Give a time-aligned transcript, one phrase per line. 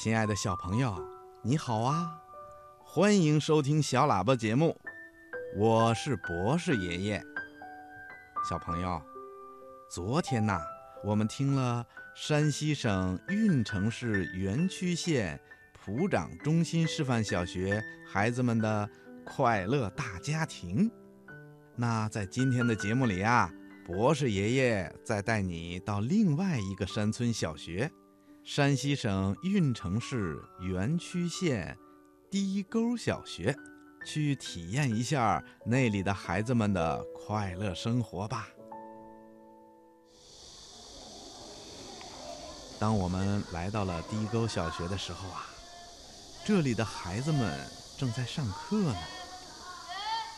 [0.00, 0.96] 亲爱的小朋友，
[1.42, 2.22] 你好啊！
[2.78, 4.78] 欢迎收听小喇叭节目，
[5.56, 7.24] 我是博士爷爷。
[8.48, 9.02] 小朋友，
[9.90, 10.60] 昨天呐，
[11.02, 11.84] 我们听了
[12.14, 15.40] 山西省运城市垣曲县
[15.72, 18.88] 普长中心示范小学孩子们的
[19.24, 20.88] 快乐大家庭。
[21.74, 23.50] 那在今天的节目里啊，
[23.84, 27.90] 博士爷爷再带你到另外一个山村小学——
[28.50, 31.76] 山西省运城市垣曲县
[32.30, 33.54] 低沟小学，
[34.06, 38.48] 去体验一下那里的孩子们的快乐生活吧。
[42.80, 45.44] 当我们来到了低沟小学的时候啊，
[46.46, 48.98] 这里的孩子们正在上课呢。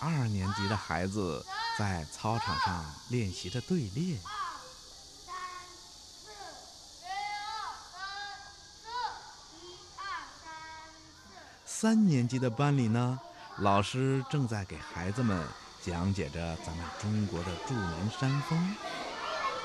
[0.00, 1.46] 二年级的孩子
[1.78, 4.18] 在操场上练习着队列。
[11.80, 13.18] 三年级的班里呢，
[13.60, 15.42] 老师正在给孩子们
[15.80, 18.76] 讲解着咱们中国的著名山峰。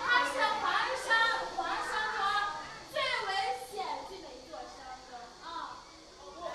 [0.02, 0.72] 它是黄
[1.06, 1.14] 山，
[1.58, 2.24] 黄山庄
[2.90, 3.36] 最为
[3.70, 5.76] 险峻的一座山峰啊。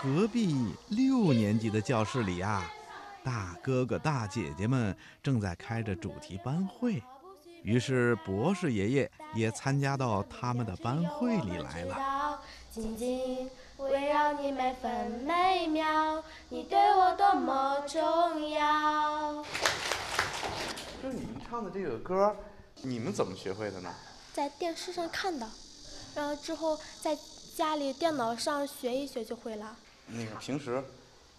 [0.03, 2.63] 隔壁六年级的教室里呀。
[3.23, 7.03] 大哥哥、大姐姐们正在开着主题班会，
[7.63, 12.41] 于是博士爷爷也参加到他们的班会里来了。
[14.33, 14.91] 你每分
[15.27, 19.45] 每秒，你对我多么重要。
[21.03, 22.37] 就是你们唱的这个歌，
[22.83, 23.93] 你们怎么学会的呢？
[24.33, 25.49] 在电视上看的，
[26.15, 27.19] 然后之后在
[27.57, 29.77] 家里电脑上学一学就会了。
[30.07, 30.83] 那个平时。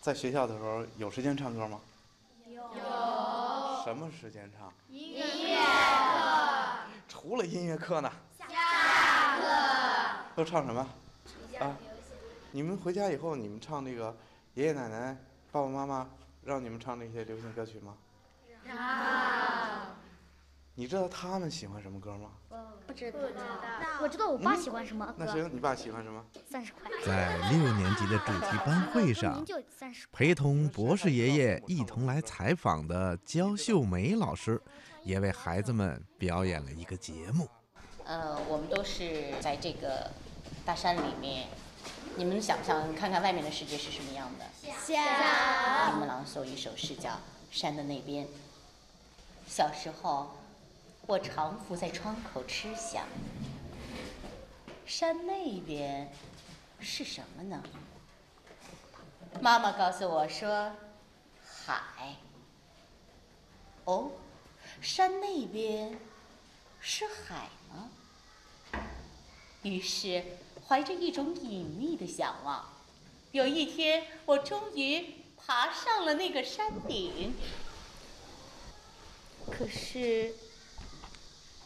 [0.01, 1.79] 在学校的时候有时间唱歌吗？
[2.47, 2.59] 有。
[3.83, 4.73] 什么时间唱？
[4.89, 5.61] 音乐课。
[7.07, 8.11] 除了音乐课呢？
[8.39, 8.47] 下
[9.37, 9.43] 课。
[10.35, 10.81] 都唱什么？
[11.59, 11.77] 啊？
[12.53, 14.15] 你们回家以后，你们唱那个
[14.55, 15.17] 爷爷奶奶、
[15.51, 16.09] 爸爸妈妈
[16.43, 17.95] 让你们唱那些流行歌曲吗？
[18.63, 19.95] 让。
[20.75, 22.31] 你知道他们喜欢什么歌吗？
[22.87, 23.19] 不知道。
[24.01, 25.13] 我知道我爸喜欢什么歌。
[25.17, 26.25] 那行，你爸喜欢什么？
[26.49, 26.89] 三十块。
[27.05, 29.45] 在六年级的主题班会上，
[30.11, 34.61] 陪同博士爷爷一同来采访的焦秀梅老师，
[35.03, 37.47] 也为孩子们表演了一个节目。
[38.03, 40.09] 呃，我们都是在这个
[40.65, 41.47] 大山里面，
[42.15, 44.45] 你们想不想看看外面的世界是什么样的？
[44.85, 45.93] 想。
[45.93, 47.09] 你们朗诵一首诗叫
[47.51, 48.25] 《山的那边》。
[49.47, 50.31] 小时候。
[51.07, 53.05] 我常伏在窗口痴想，
[54.85, 56.09] 山那边
[56.79, 57.61] 是什么呢？
[59.41, 60.71] 妈妈告诉我说，
[61.43, 62.15] 海。
[63.85, 64.11] 哦，
[64.79, 65.99] 山那边
[66.79, 67.89] 是海吗？
[69.63, 70.23] 于是
[70.67, 72.67] 怀着一种隐秘的想望，
[73.31, 77.33] 有一天我终于爬上了那个山顶。
[79.49, 80.33] 可是。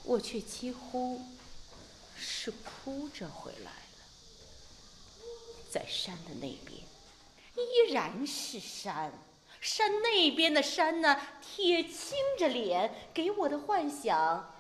[0.08, 1.20] 我却几乎
[2.16, 4.06] 是哭着回来了，
[5.68, 6.80] 在山的那边，
[7.56, 9.12] 依然是山，
[9.60, 14.54] 山那边的山呢，铁青着脸，给我的幻想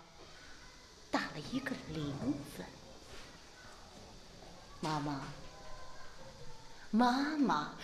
[1.11, 2.11] 打了一个零
[2.57, 2.65] 分。
[4.85, 5.21] 妈妈，
[6.91, 7.75] 妈妈，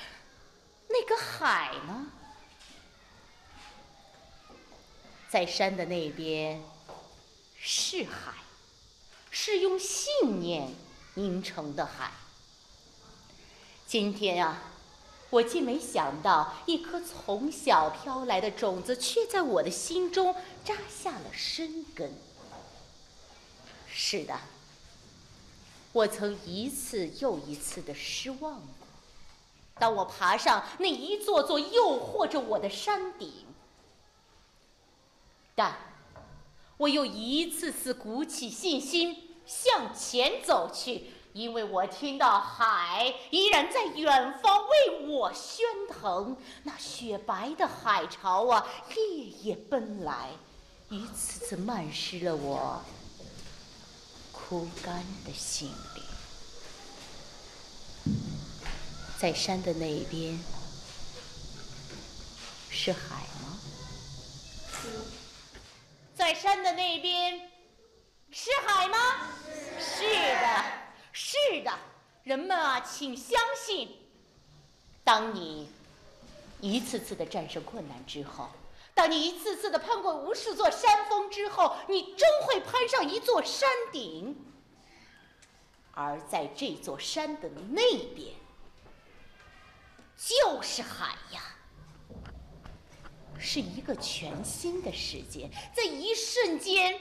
[0.88, 2.06] 那个海呢？
[5.28, 6.62] 在山的那边。
[7.64, 8.34] 是海，
[9.32, 10.74] 是用信念
[11.16, 12.12] 凝成的海。
[13.88, 14.62] 今天啊，
[15.32, 22.14] 我竟没想到，一颗从小飘来的种子，却在我的心中扎下了深根。
[23.88, 24.40] 是的，
[25.94, 28.88] 我曾一次又一次的失望过。
[29.76, 33.32] 当我爬上那一座座诱惑着我的山顶，
[35.56, 35.76] 但。
[36.78, 46.36] 我又一次次鼓起信心向前走去，因为我听到海依然在远方为我喧腾。
[46.64, 50.32] 那雪白的海潮啊，夜夜奔来，
[50.90, 52.82] 一次次漫湿了我
[54.52, 56.04] 枯干的心灵。
[59.18, 60.38] 在山的那边，
[62.70, 63.00] 是海
[63.42, 63.58] 吗？
[66.14, 67.50] 在山的那边，
[68.30, 68.98] 是海吗？
[69.80, 70.66] 是的，
[71.14, 71.72] 是的。
[72.26, 73.96] 人们啊，请相信，
[75.06, 75.70] 当你
[76.60, 78.50] 一次次的战胜困难之后，
[78.94, 84.36] 当你一次次的攀过无数座山峰之后，你终会攀上一座山顶。
[85.94, 87.82] 而在这座山的那
[88.16, 88.34] 边，
[90.18, 91.42] 就是海呀，
[93.38, 97.00] 是一个全新的世界，在一瞬间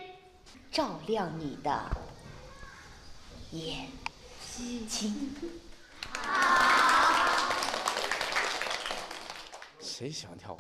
[0.73, 1.97] 照亮你的
[3.53, 3.89] 眼
[4.89, 5.37] 睛。
[10.00, 10.58] 谁喜欢跳舞？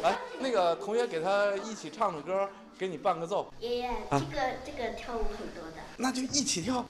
[0.00, 2.48] 来， 那个同学给他一起唱唱歌，
[2.78, 3.52] 给你伴个奏。
[3.58, 5.82] 爷爷，这个这个跳舞很多的。
[5.96, 6.86] 那就一起跳。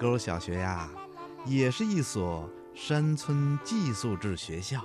[0.00, 0.88] 沟小学呀，
[1.44, 4.82] 也是一所山村寄宿制学校。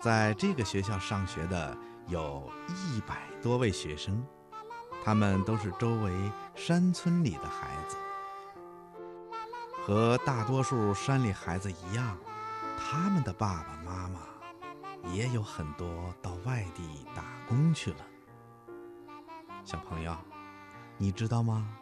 [0.00, 1.76] 在这个学校上学的
[2.06, 4.24] 有一百多位学生，
[5.04, 6.10] 他们都是周围
[6.54, 7.98] 山村里的孩子。
[9.84, 12.16] 和大多数山里孩子一样，
[12.78, 14.20] 他们的爸爸妈妈
[15.12, 17.98] 也有很多到外地打工去了。
[19.66, 20.16] 小朋友，
[20.96, 21.76] 你知道吗？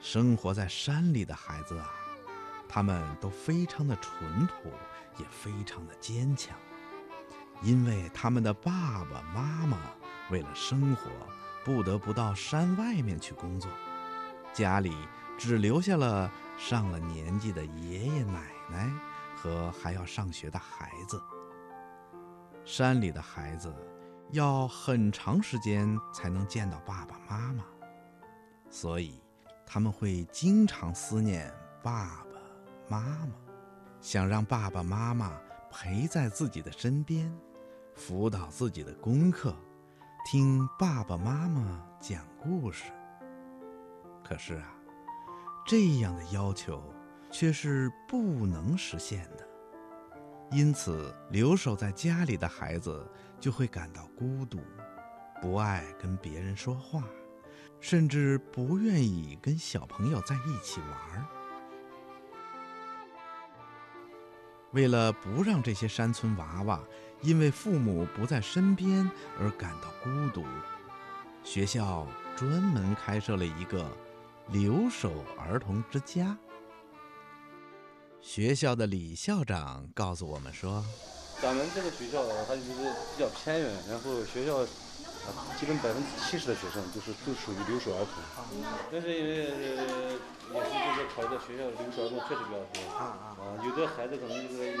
[0.00, 1.90] 生活在山里的孩子啊，
[2.68, 4.70] 他们都非常的淳朴，
[5.18, 6.56] 也非常的坚强，
[7.62, 9.78] 因为他们的爸爸妈妈
[10.30, 11.10] 为了生活，
[11.64, 13.70] 不得不到山外面去工作，
[14.54, 14.96] 家里
[15.36, 18.90] 只留下了上了年纪的爷爷奶奶
[19.36, 21.22] 和还要上学的孩子。
[22.64, 23.74] 山里的孩子
[24.30, 27.64] 要很长时间才能见到爸爸妈妈，
[28.70, 29.19] 所以
[29.72, 31.48] 他们会经常思念
[31.80, 32.40] 爸爸
[32.88, 33.28] 妈妈，
[34.00, 35.40] 想让爸爸妈妈
[35.70, 37.32] 陪在自己的身边，
[37.94, 39.54] 辅导自己的功课，
[40.26, 42.90] 听爸爸妈妈讲故事。
[44.24, 44.74] 可是啊，
[45.64, 46.82] 这样的要求
[47.30, 49.46] 却是不能实现的。
[50.50, 53.08] 因此，留守在家里的孩子
[53.38, 54.58] 就会感到孤独，
[55.40, 57.04] 不爱跟别人说话，
[57.80, 61.26] 甚至不愿意跟小朋友在一起玩儿。
[64.72, 66.80] 为了不让这些山村娃娃
[67.22, 70.44] 因为父母不在身边而感到孤独，
[71.42, 72.06] 学校
[72.36, 73.90] 专门开设了一个
[74.48, 76.38] 留守儿童之家。
[78.20, 80.84] 学校的李校长告诉我们说。
[81.42, 82.68] 咱们这个学校它就是
[83.16, 84.58] 比较偏远，然后学校，
[85.58, 88.22] 基本百分之七十的学生就是都属于留守儿童。
[88.90, 89.46] 那是因为
[89.76, 90.16] 呃，
[90.54, 94.72] 也是就是考虑到学校留守儿童确实比较多啊，有的孩子可能就是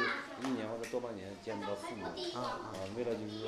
[0.42, 2.04] 一年或者多半年见不到父母
[2.34, 2.58] 啊，
[2.96, 3.44] 为了就是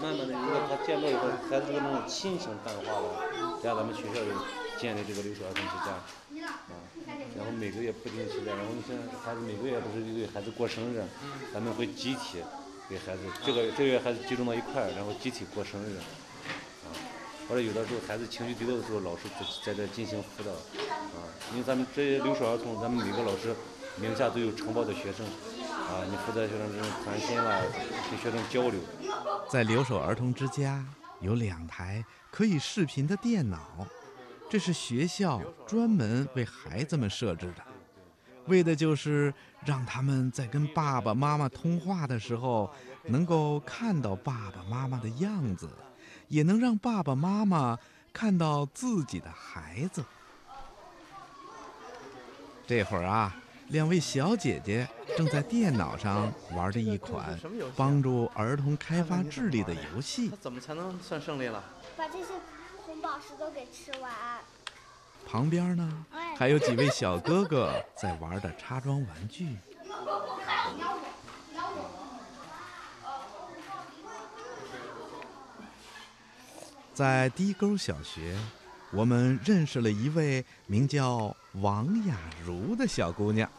[0.00, 4.30] 慢慢的，如果他见到以后，孩子这个那种亲情淡化了，在咱们学校里
[4.78, 5.98] 建立这个留守儿童之家。
[6.46, 6.74] 啊，
[7.36, 11.02] 然后每个月不定期的，然后你像孩子每个月不是给孩子过生日，
[11.52, 12.42] 咱们会集体
[12.88, 15.96] 给孩子，这个这个月孩子集中到一块儿，然后集体过生日，
[16.84, 16.86] 啊，
[17.48, 19.22] 或者有的时候孩子情绪低落的时候，老师
[19.64, 23.54] 在这进行辅导，啊，因为咱们这些留守儿童，咱们每个老师
[24.00, 27.60] 名下都有承包的学生，啊，你负责学生这种谈心啦，
[28.10, 28.80] 跟学生交流。
[29.48, 30.84] 在留守儿童之家
[31.20, 33.86] 有两台可以视频的电脑。
[34.48, 37.64] 这是学校专门为孩子们设置的，
[38.48, 39.32] 为的就是
[39.64, 42.72] 让他们在跟爸爸妈妈通话的时候，
[43.06, 45.68] 能够看到爸爸妈妈的样子，
[46.28, 47.78] 也能让爸爸妈妈
[48.12, 50.04] 看到自己的孩子。
[52.66, 53.34] 这会儿啊，
[53.68, 57.38] 两位小姐姐正在电脑上玩着一款
[57.76, 60.30] 帮助儿童开发智力的游戏。
[60.40, 61.62] 怎么才能算胜利了？
[61.96, 62.26] 把这些。
[62.86, 64.12] 红宝石都给吃完。
[65.26, 66.06] 旁边呢，
[66.38, 69.56] 还有几位小哥哥在玩的插装玩具。
[76.94, 78.38] 在低沟小学，
[78.92, 83.50] 我们认识了一位名叫王雅茹的小姑娘。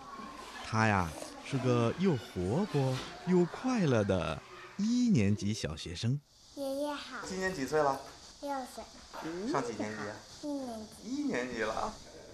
[0.66, 1.08] 她呀，
[1.46, 2.98] 是个又活泼
[3.28, 4.42] 又快乐的
[4.78, 6.20] 一年级小学生。
[6.56, 7.24] 爷爷好。
[7.24, 8.00] 今年几岁了？
[8.42, 8.84] 六岁。
[9.52, 10.48] 上几年级？
[10.48, 11.10] 一年级。
[11.10, 11.94] 一年级了。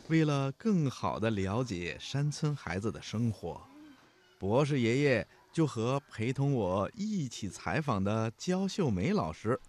[0.10, 3.62] 为了更好地了解山村孩子的生活，
[4.38, 9.60] 博士爷爷就和陪同我一起采访的焦秀梅老师，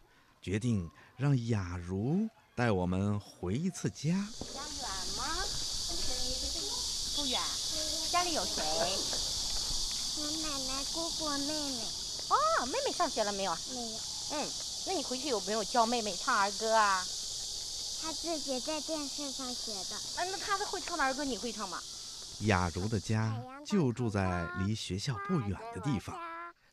[0.43, 4.11] 决定让雅茹带我们回一次家。
[4.53, 5.25] 家远吗？
[7.15, 7.41] 不远。
[8.11, 8.63] 家里有谁？
[10.17, 11.83] 我奶奶、姑姑、妹妹。
[12.31, 13.53] 哦，妹妹上学了没有？
[13.53, 13.99] 没有。
[14.33, 14.49] 嗯，
[14.87, 17.03] 那你回去有没有教妹妹唱儿歌啊？
[18.03, 19.99] 她自己在电视上学的。
[20.19, 21.79] 嗯，那她会唱的儿歌，你会唱吗？
[22.41, 26.15] 雅茹的家就住在离学校不远的地方，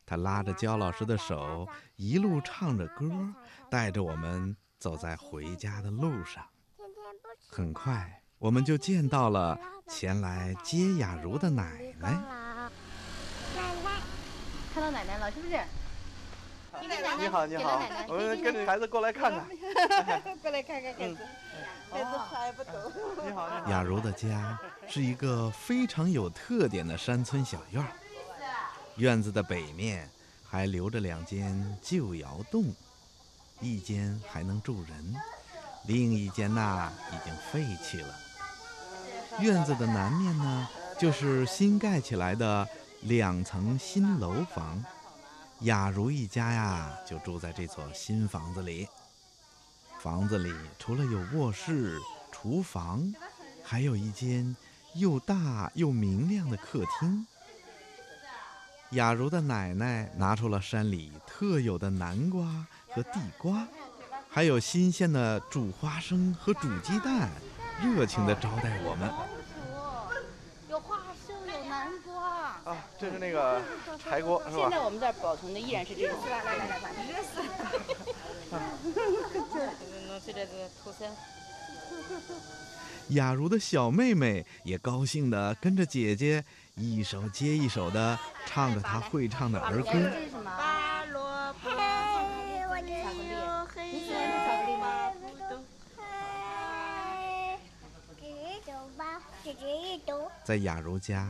[0.04, 1.66] 她拉着焦老师的手，
[1.96, 3.10] 一路唱着歌，
[3.70, 6.44] 带着我们走在回家的路上。
[7.48, 12.10] 很快，我们就见到了前来接雅茹的奶奶。
[12.10, 14.00] 奶奶，
[14.74, 15.58] 看到奶奶了，是不是？
[16.82, 19.46] 你给奶奶你好，你好我们跟着孩子过来看看。
[20.42, 21.18] 过来看看孩子，
[21.92, 22.74] 孩子还不懂。
[23.24, 23.70] 你好，你好。
[23.70, 24.58] 雅茹的家
[24.88, 27.88] 是一个非常有特点的山村小院儿，
[28.96, 30.10] 院子的北面
[30.44, 32.74] 还留着两间旧窑洞，
[33.60, 35.14] 一间还能住人，
[35.86, 38.14] 另一间呐已经废弃了。
[39.38, 42.68] 院子的南面呢，就是新盖起来的
[43.02, 44.84] 两层新楼房，
[45.62, 48.88] 雅茹一家呀就住在这所新房子里。
[50.00, 52.00] 房子里除了有卧室、
[52.32, 53.12] 厨房，
[53.62, 54.56] 还有一间
[54.94, 57.24] 又大又明亮的客厅。
[58.90, 63.66] 雅茹的奶奶拿出了山里特有的南瓜和地瓜，
[64.28, 67.30] 还有新鲜的煮花生和煮鸡蛋，
[67.80, 69.08] 热情地招待我们。
[70.68, 72.28] 有花生，有南瓜。
[72.64, 73.60] 啊，这是那个
[73.98, 74.62] 柴锅是吧？
[74.62, 76.16] 现在我们这儿保存的依然是这种。
[76.30, 77.42] 来来来来，热死。
[80.84, 81.10] 土参。
[83.08, 86.44] 雅茹的小妹妹也高兴地跟着姐姐
[86.76, 88.16] 一首接一首地
[88.46, 89.90] 唱着她会唱的儿歌。
[89.92, 90.44] 这是什么？
[90.56, 91.72] 拔萝卜，嘿，
[92.68, 92.92] 我这
[93.34, 94.86] 有黑你喜欢吃巧克力吗？
[95.96, 97.58] 嘿，
[98.20, 100.30] 这一朵吧，这这一朵。
[100.44, 101.28] 在雅茹家，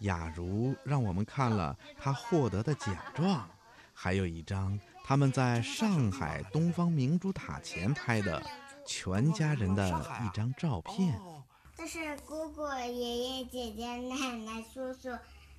[0.00, 3.48] 雅茹让我们看了她获得的奖状，
[3.92, 8.42] 还有一张他们在上海东方明珠塔前拍的
[8.86, 9.88] 全家人的
[10.24, 11.14] 一张照片。
[11.18, 11.42] 哦
[11.76, 15.08] 这是姑姑、爷爷、姐姐、奶奶、叔叔、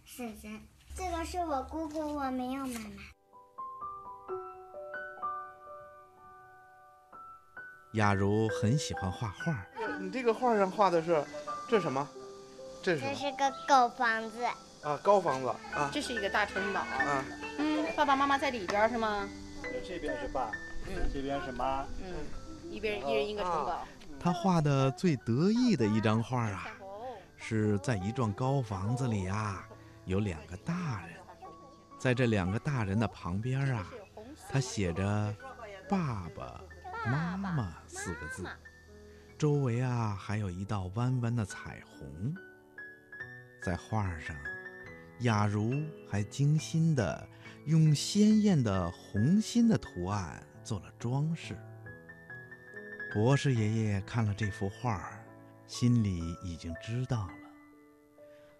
[0.06, 0.62] 婶婶。
[0.94, 2.90] 这个是我姑姑，我没有妈妈。
[7.94, 9.66] 雅茹很喜欢画画，
[10.00, 11.26] 你这个画上画的是，
[11.68, 12.08] 这是什么？
[12.82, 13.02] 这是？
[13.02, 14.44] 这是个狗房子，
[14.82, 16.80] 啊，高房子啊这是一个大城堡。
[16.80, 17.24] 啊！
[17.58, 19.28] 嗯，爸爸妈妈在里边儿是吗？
[19.88, 20.50] 这边是爸，
[21.14, 21.86] 这边是妈。
[22.02, 23.86] 嗯，一边一人一个城堡。
[24.20, 26.68] 他画的最得意的一张画啊，
[27.38, 29.68] 是在一幢高房子里啊，
[30.06, 31.16] 有两个大人，
[32.00, 33.86] 在这两个大人的旁边啊，
[34.50, 35.36] 他写着
[35.90, 36.62] “爸爸
[37.06, 38.46] 妈妈”四个字，
[39.38, 42.36] 周围啊还有一道弯弯的彩虹。
[43.62, 44.36] 在画上，
[45.20, 45.72] 雅茹
[46.10, 47.30] 还精心的
[47.66, 51.56] 用鲜艳的红心的图案做了装饰。
[53.14, 55.12] 博士爷爷看了这幅画，
[55.68, 57.34] 心里已经知道了。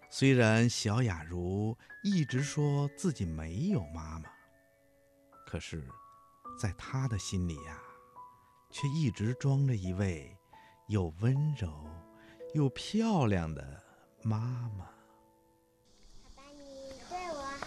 [0.08, 4.28] 虽然小雅茹一直说自己没有妈妈，
[5.46, 5.82] 可是，
[6.60, 7.80] 在他的心里呀、
[8.70, 10.36] 却一直装着一位
[10.88, 11.86] 又温柔
[12.54, 13.82] 又漂亮的
[14.24, 14.36] 妈
[14.78, 14.86] 妈。
[16.22, 17.66] 爸爸你对我好，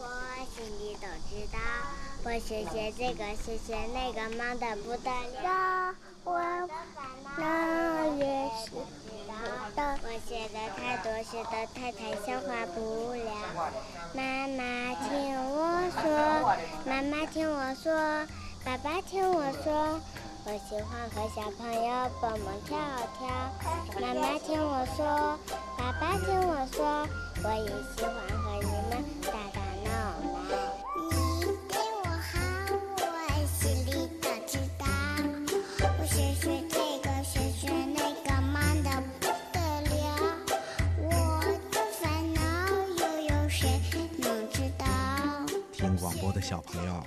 [0.00, 0.04] 我
[0.54, 1.58] 心里都知道。
[2.24, 5.10] 我学学这个，学学那个，忙得不得
[5.42, 5.94] 了。
[6.24, 6.40] 我
[7.36, 8.80] 那也是不
[9.76, 9.98] 的。
[10.02, 13.70] 我学的太多，写的太太消化不了。
[14.14, 15.10] 妈妈听
[15.50, 16.56] 我说，
[16.86, 17.92] 妈妈听我说，
[18.64, 20.00] 爸爸听我说。
[20.44, 22.76] 我喜欢和小朋友蹦蹦跳
[23.16, 23.28] 跳。
[24.00, 25.38] 妈妈听我说，
[25.82, 26.84] 爸爸听我说，
[27.42, 29.90] 我也喜欢和你们打打闹
[30.46, 30.54] 闹。
[31.10, 31.12] 你
[31.68, 31.74] 对
[32.04, 32.38] 我好，
[32.98, 33.02] 我
[33.48, 34.86] 心里都知道。
[35.98, 39.58] 我学学这个，学学那个，忙得不得
[39.90, 39.92] 了。
[40.98, 41.10] 我
[41.72, 42.40] 的烦恼
[43.00, 43.68] 又有谁
[44.18, 44.86] 能知道？
[45.72, 47.04] 听广播的小朋友，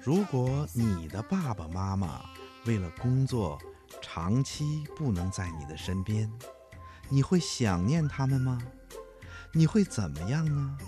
[0.00, 2.22] 如果你的爸爸妈妈
[2.64, 3.58] 为了工作
[4.00, 6.32] 长期不能在你的身边，
[7.10, 8.58] 你会想念他们吗？
[9.52, 10.78] 你会怎么样呢？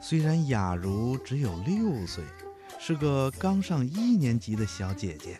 [0.00, 2.24] 虽然雅茹只有六岁，
[2.78, 5.38] 是个刚上一年级的小姐姐，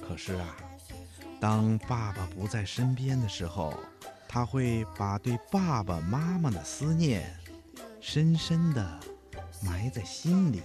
[0.00, 0.56] 可是啊，
[1.40, 3.74] 当爸爸不在身边的时候，
[4.28, 7.36] 她会把对爸爸妈妈的思念
[8.00, 9.00] 深深地
[9.62, 10.62] 埋在心里。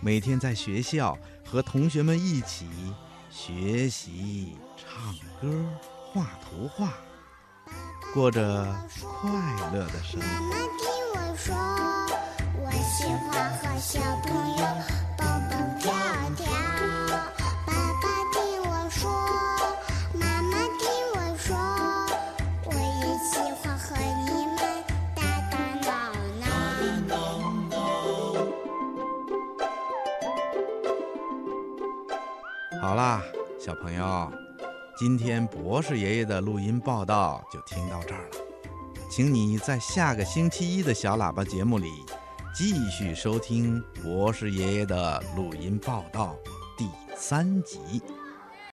[0.00, 1.16] 每天在学校
[1.46, 2.66] 和同学们一起
[3.30, 5.64] 学习、唱歌、
[6.12, 6.92] 画图画，
[8.12, 8.66] 过着
[9.00, 9.30] 快
[9.72, 10.26] 乐的生活。
[10.26, 11.56] 妈妈听我说，
[12.60, 14.28] 我喜欢和小朋
[14.58, 14.60] 友
[15.16, 15.90] 蹦蹦跳
[16.36, 16.44] 跳。
[17.66, 19.00] 爸爸听我说，
[20.12, 21.56] 妈妈听我说，
[22.66, 24.58] 我也喜欢和你们
[25.16, 25.18] 打
[25.50, 25.56] 打
[25.88, 25.90] 闹
[26.40, 26.44] 闹。
[32.82, 33.22] 好啦，
[33.58, 34.30] 小朋友，
[35.04, 38.36] 今天博士爷爷的录音报道就听到这儿了，
[39.10, 41.88] 请你在下个星期一的小喇叭节目里
[42.54, 46.36] 继续收听博士爷爷的录音报道
[46.78, 47.80] 第三集。